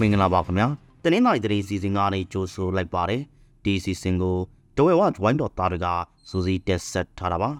[0.00, 0.68] မင်္ဂလာပါခင်ဗျာ
[1.02, 3.22] တနင်္လာရီသတင်းစီစဉ်ကနေကြိုဆိုလိုက်ပါတယ်
[3.64, 4.36] ဒီစီစဉ်ကို
[4.76, 5.86] တဝဲဝဝိုင်းတော်သားတွေက
[6.28, 7.50] စူးစီးတက်ဆက်ထားတာပါ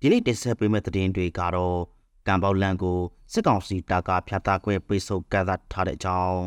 [0.00, 1.78] ဒီနေ့တက်ဆက်ပေးမယ့်သတင်းတွေကတော့
[2.26, 2.98] ကံပေါလန်ကို
[3.32, 6.40] စစ်ကောင်စီတပ်ကဖျက်သားခွဲပိတ်ဆို့ကန့်သတ်ထားတဲ့အကြောင်း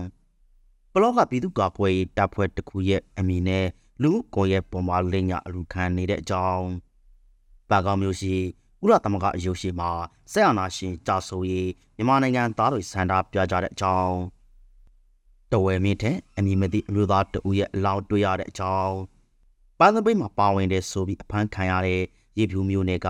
[0.94, 3.66] ဘလော့ကပြည်သူ့ကာကွယ်ရေးတပ်ဖွဲ့တစ်ခုရဲ့အမည်နဲ့
[4.02, 6.66] လူမှုကွန်ရက်ပေါ်မှာလိမ့်ညာအလူခံနေတဲ့အကြောင်း
[7.70, 8.36] ပါကောင်မျိုးရှိ
[8.84, 9.92] ဥရသမဂအယုရှိမှာ
[10.31, 14.16] ဆက်အာနာရှင်ကြာဆိုရေးမြန်မာနိုင်ငံသားတွေစံတာပြကြတဲ့အကြောင်း
[15.52, 18.96] တဝဲမင်းတဲ့အမည်မသိအမျိုးသားတဦးရဲ့အလောင်းတွေ့ရတဲ့အကြောင်း
[19.80, 22.02] ပန်းသပိတ်မှာပါဝင်တဲ့ဆိုပြီးအဖမ်းခံရတဲ့
[22.38, 23.08] ရေဖြူမျိုးနယ်က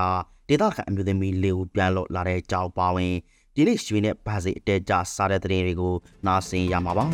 [0.48, 3.14] ဒေသခံအမျိုးသမီးလေးဦးပြန်လော့လာတဲ့အကြောင်းပါဝင်
[3.56, 5.94] ဒီနေ့ရွှေနဲ့ဗာစီအတဲကြစားတဲ့တဲ့တွေကို
[6.26, 7.06] နားဆင်ရမှာပါ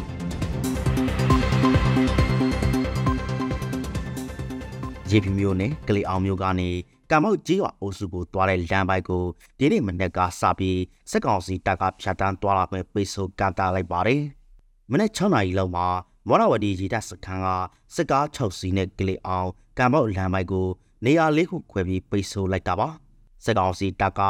[5.09, 6.69] ရေဖြူမျိုးနယ်ကလေးအောင်မျိုးကနေ
[7.11, 9.23] ကံမောက်ကြီးရွာအုပ်စုကိုတွားတဲ့လမ်းပိုက်ကို
[9.57, 10.79] ဒီနေ့မနေ့ကစပြီး
[11.11, 14.21] စက်ကောင်စီတပ်ကဖြတ်တန်းတွားလာခွင့်ပိတ်ဆို့ကန့်တားလိုက်ပါတယ်။
[14.91, 15.87] မနေ့6နာရီလောက်မှာ
[16.27, 17.47] မော်ရဝတီရေတပ်စခန်းက
[17.95, 20.67] စစ်ကား6စီးနဲ့ကလေးအောင်ကံမောက်လမ်းပိုက်ကို
[21.05, 22.89] နေရာလေးခုခွဲပြီးပိတ်ဆို့လိုက်တာပါ။
[23.43, 24.21] စက်ကောင်စီတပ်က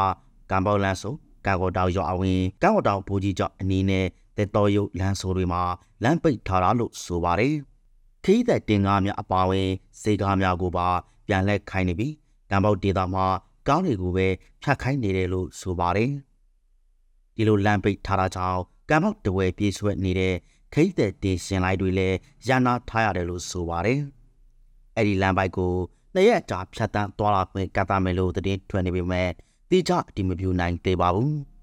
[0.50, 4.06] ကံမောက်လမ်းဆိုကံကောတောင်ရွာအဝင်ကံကောတောင်ဘူကြီးကျောက်အနီးနဲ့
[4.38, 5.64] တဲ့တော်ရုပ်လမ်းဆိုတွေမှာ
[6.04, 7.56] လမ်းပိတ်ထားတာလို့ဆိုပါတယ်။
[8.24, 9.70] ခီးတဲ့တင်ကားများအပါအဝင်
[10.02, 10.88] စေကားများကိုပါ
[11.28, 12.14] ပြန်လက်ခိုင်းနေပြီး
[12.50, 13.26] ကံပေါက်ဒေတာမှာ
[13.68, 14.28] ကောင်းတွေကိုပဲ
[14.62, 16.12] ဖြတ်ခိုင်းနေတယ်လို့ဆိုပါတယ်။
[17.36, 20.36] ဒီလိုလမ်းပိတ်ထားတာကြောင့် ကံပေါက်တဝဲပြေးဆွဲနေတဲ့
[20.74, 24.00] ခိတ်တဲ့တင်ရှင်လိုက်တွေလည်းရန်နာထားရတယ်လို့ဆိုပါတယ်။
[24.96, 25.74] အဲ့ဒီလမ်းပိုက်ကို
[26.14, 29.30] နှစ်ရက်ကြာဖြတ်တန်းသွားလာခွင့်ကတ်တာမယ်လို့သတင်းထွက်နေပေမဲ့
[29.70, 31.32] တိကျအတိမပြူနိုင်သေးပါဘူး။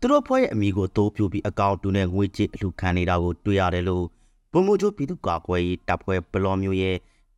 [0.00, 4.04] သူတို့ဖွဲ့ရဲ့အမိကိုတိုးပြပြီးအကောင့်တူနဲ့ငွေကြေးအလှခံနေတာကိုတွေ့ရတယ်လို့
[4.52, 6.96] ဘုံမိုးချိုပြည်သူ့ကာကွယ်ရေးတပ်ဖွဲ့ဘလော်မျိုးရဲ့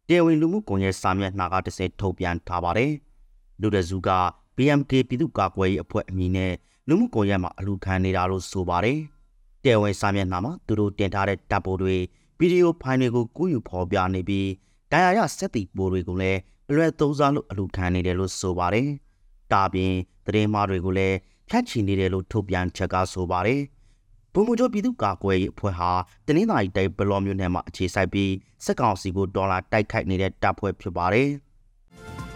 [0.09, 2.93] တရားဝင်လူမှုကွန်ရက်စာမျက်နှာကတစ်စဲထုတ်ပြန်ထားပါတယ်။
[3.61, 4.11] လူတစုက
[4.57, 6.53] BMK ပြည်သူ့ကာကွယ်ရေးအဖွဲ့အမည်နဲ့
[6.91, 8.99] လူမှုကွန်ရက်မှာအလူခံနေတာလို့ဆိုပါတယ်။
[9.63, 11.97] တရားဝင်စာမျက်နှာမှာသူတို့တင်ထားတဲ့တပ်ပိုတွေ
[12.39, 14.49] ဗီဒီယိုဖိုင်တွေကိုကူးယူဖော်ပြနေပြီး
[14.93, 16.39] တရားရစက်တီပိုတွေကိုလည်း
[16.71, 18.89] အလွယ်သုံးစားလို့အလူခံနေတယ်လို့ဆိုပါတယ်။
[19.53, 19.93] ဒါပြင်
[20.27, 21.17] သတင်းမှားတွေကိုလည်း
[21.49, 23.61] ဖြတ်ချီနေတယ်လို့ထုတ်ပြန်ချက်ကဆိုပါတယ်။
[24.35, 25.91] ဘုံမကျော်ပြည်သူ့ကာကွယ်ရေးအဖွဲ့ဟာ
[26.27, 28.33] တနင်္လာရီတိုင်းဘလော့မြို့နယ်မှာအခြေစိုက်ပြီး
[28.65, 31.29] စက်ကောင်စီကိုဒေါ်လာတိုက်ခိုက်နေတဲ့တပ်ဖွဲ့ဖြစ်ပါတယ်။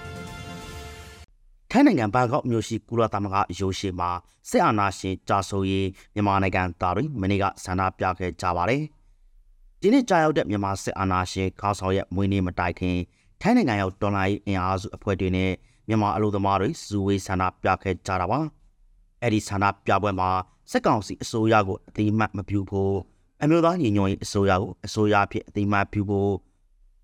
[1.77, 4.11] ထိုင်းနိုင်ငံဘန်ကောက်မြို့ရှိကုလသမဂ္ဂရုံးရှိမှာ
[4.49, 8.83] စစ်အာဏာရှင်ကြာဆိုရေးမြန်မာနိုင်ငံသားတွေမနေ့ကဆန္ဒပြခဲ့ကြပါတယ်။
[9.81, 12.99] ဒီနေ့ကြာရောက်တဲ့မြန်မာစစ်အာဏာရှင်ခေါင်းဆောင်ရဲ့မွေးနေ့မတိုင်ခင်
[13.41, 15.53] ထိုင်းနိုင်ငံရောက်ဒေါ်လာရေးအင်အားစုအဖွဲ့တွေနဲ့
[15.89, 18.41] မြန်မာအလို့သမားတွေစုဝေးဆန္ဒပြခဲ့ကြတာပါ။
[19.23, 20.31] အဲ့ဒီဆန္ဒပြပွဲမှာ
[20.71, 22.97] စက်ကောင်စီအစိုးရကိုအတိမတ်မပြုဖို့
[23.43, 26.35] အမျိုးသားညီညွတ်ရေးအစိုးရကိုအစိုးရဖြစ်အတိမတ်ပြုဖို့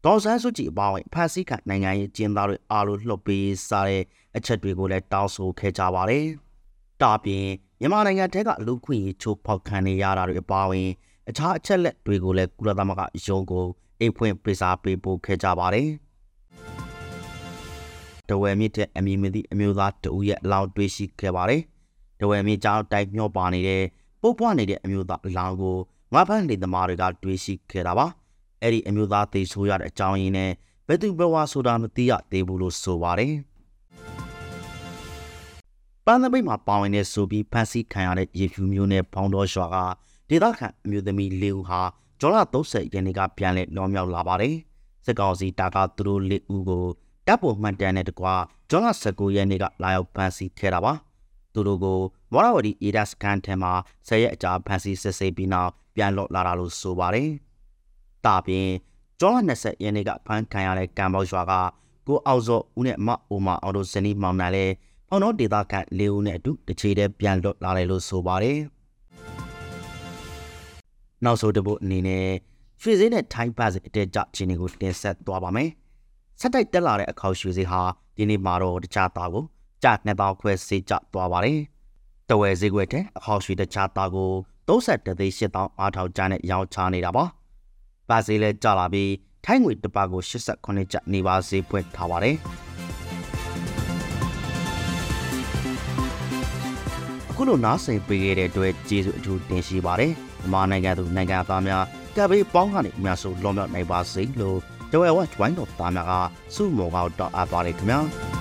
[0.04, 4.02] ဒေါ်ဆန်းစုကြည်အပါအဝင်ဖန်ဆီးခံနိုင်ငံရေးကျင်းသားတွေအားလုံးလှုပ်ပေးစားတဲ့
[4.36, 6.24] အချက်တွေကိုလည်းတောင်းဆိုခဲ့ကြပါတယ်။
[7.02, 7.46] တာပြင်
[7.80, 10.88] မြန်မာနိုင်ငံတဲကလူခွင့်ရေးချိုးဖောက်ခံနေရတာတွေအပါအဝင်
[11.28, 13.66] အခြားအချက်လက်တွေကိုလည်းကုလသမဂ္ဂရုံးကို
[14.00, 15.88] အိတ်ဖွင့်ပေးစာပေးပို့ခဲ့ကြပါတယ်။
[18.28, 21.60] တဝဲမြင့်တဲ့အမည်မသိအမျိုးသားတဦးရဲ့အလောင်းတွေ့ရှိခဲ့ပါတယ်။
[22.20, 23.82] တဝဲမြေကြောင်းတိုက်မျောပါနေတဲ့
[24.22, 25.76] ပုတ်ပွားနေတဲ့အမျိုးသားအလောင်းကို
[26.12, 28.06] ငါးဖက်နေသမားတွေကတွေးရှိခဲ့တာပါ
[28.62, 30.50] အဲ့ဒီအမျိုးသားသိဆိုးရတဲ့အကြောင်းရင်းနဲ့
[30.86, 33.34] ဘယ်သူဘဝဆိုတာမသိရသေးဘူးလို့ဆိုပါတယ်
[36.06, 39.76] ပန်းသပိတ်မှာပါဝင်တဲ့ဆိုပြီးဖန်ဆီးခံရတဲ့ရေဖြူမျိုးနဲ့ဖောင်းတော်ရွာက
[40.28, 41.80] ဒေသခံအမျိုးသမီးလေးဦးဟာ
[42.20, 44.54] ဂျော်လာ30ရက်နေ့ကပြန်လဲလွန်မြောက်လာပါတယ်
[45.04, 46.84] စစ်ကောင်စီတာကသူတို့လေးဦးကို
[47.26, 48.34] တပ်ပေါ်မှန်တန်တဲ့တကွာ
[48.70, 50.92] ဂျော်လာ19ရက်နေ့ကလာရောက်ဖမ်းဆီးခဲ့တာပါ
[51.54, 52.00] သူတို့ကို
[52.32, 53.72] မော်ရဝတီအေဒတ်စကန်ထဲမှာ
[54.08, 57.30] ဆယ်ရက်အကြာဖမ်းဆီးစစ်ဆေးပြီးနောက်ပြန်လော့လာတာလို့ဆိုပါတယ်။
[58.26, 58.68] တာပြင်
[59.20, 61.52] ကျောင်း20ရက်နေ့ကဖမ်းခံရတဲ့ကံပေါရွာက
[62.06, 64.66] ကိုအောင်စောဦးနဲ့မအိုမာအောင်တို့ဇနီးမောင်နှံလဲ
[65.08, 68.58] ဖောင်တော်ဒေသခံ၄ဦးနဲ့အတူတစ်ချေတည်းပြန်လော့လာတယ်လို့ဆိုပါတယ်။
[71.24, 72.26] နောက်ဆုံးတစ်ပုတ်အနေနဲ့
[72.80, 75.68] ရွှေစင်းနဲ့ထိုင်းပတ်စစ်အတဲကြချင်းတွေကိုတင်ဆက်သွားပါမယ်။
[76.40, 77.82] ဆက်တိုက်တက်လာတဲ့အခေါက်ရွှေစင်းဟာ
[78.16, 79.44] ဒီနေ့မှာတော့တခြားသားကို
[79.84, 81.58] ကျ2000ခွဲစေးကျသွားပါတယ်။
[82.28, 84.30] တဝဲဈေးကွက်တဲ့အဟောက်ရွှေတခြားသားကို
[84.68, 87.26] 32သိန်း8000အားထောက်ကျနဲ့ရောင်းချနေတာပါ။
[88.10, 89.12] ပါစေးလဲကျလာပြီး
[89.44, 92.36] ထိုင်းငွေတစ်ပါကို89ကျနေပါဈေးဖွင့်ထားပါတယ်။
[97.36, 101.84] ခုလိုနားဆင်ပေးခဲ့တဲ့အတွက်ကျေးဇူးအထူးတင်ရှိပါတယ်။မြန်မာနိုင်ငံသူနိုင်ငံသားများ
[102.16, 104.58] ကပ်ဘေးပေါင်းကနေအများဆုံးလွန်မြောက်နိုင်ပါစေလို့
[104.92, 106.12] တဝဲဝက်ဝိုင်းတော်သားများက
[106.54, 108.00] စုမော်ကောက်တော့အပ်ပါတယ်ခင်ဗျာ။